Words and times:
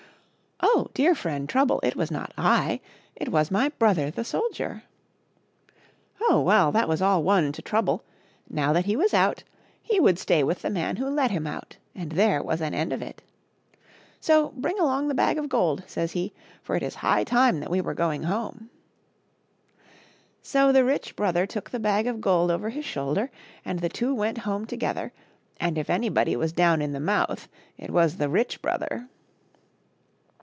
"Oh, 0.81 0.89
dear 0.93 1.15
friend 1.15 1.49
Trouble! 1.49 1.79
it 1.83 1.95
was 1.95 2.11
not 2.11 2.33
I, 2.37 2.79
it 3.15 3.29
was 3.29 3.49
my 3.49 3.69
brother, 3.69 4.11
the 4.11 4.23
soldier 4.23 4.83
!'* 4.23 4.83
Oh, 6.21 6.39
well, 6.39 6.71
that 6.71 6.87
was 6.87 7.01
all 7.01 7.23
one 7.23 7.51
to 7.53 7.61
Trouble; 7.63 8.03
now 8.47 8.71
that 8.71 8.85
he 8.85 8.95
was 8.95 9.11
out 9.13 9.43
he 9.81 9.99
would 9.99 10.17
1|[^ 10.17 10.19
9CTfc9tRdnt&Btf 10.19 10.19
^onic 10.19 10.19
wootg 10.19 10.19
dtib 10.19 10.19
tronbic^ 10.19 10.19
stay 10.19 10.43
with 10.43 10.61
the 10.61 10.69
man 10.69 10.95
who 10.97 11.09
let 11.09 11.31
him 11.31 11.47
out, 11.47 11.77
and 11.95 12.11
there 12.11 12.43
was 12.43 12.61
an 12.61 12.73
end 12.75 12.93
of 12.93 13.01
it." 13.01 13.23
So 14.21 14.49
bring 14.49 14.79
along 14.79 15.07
the 15.07 15.15
bag 15.15 15.39
of 15.39 15.49
gold," 15.49 15.83
says 15.87 16.11
he," 16.11 16.31
for 16.63 16.75
it 16.75 16.83
is 16.83 16.95
high 16.95 17.23
time 17.23 17.59
that 17.61 17.71
we 17.71 17.81
were 17.81 17.95
going 17.95 18.23
home." 18.23 18.69
So 20.43 20.71
the 20.71 20.85
rich 20.85 21.15
brother 21.15 21.47
took 21.47 21.71
the 21.71 21.79
bag 21.79 22.05
of 22.05 22.21
gold 22.21 22.51
over 22.51 22.69
his 22.69 22.85
shoulder, 22.85 23.31
and 23.65 23.79
the 23.79 23.89
two 23.89 24.13
went 24.13 24.39
home 24.39 24.65
together; 24.67 25.11
and 25.59 25.77
if 25.77 25.89
anybody 25.89 26.35
was 26.35 26.53
down 26.53 26.83
in 26.83 26.91
the 26.91 26.99
mouth, 26.99 27.47
it 27.77 27.89
was 27.89 28.17
the 28.17 28.29
rich 28.29 28.61
brother. 28.61 29.07